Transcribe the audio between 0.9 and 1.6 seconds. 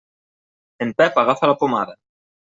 Pep agafa la